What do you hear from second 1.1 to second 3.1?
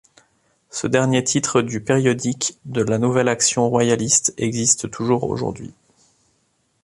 titre du périodique de la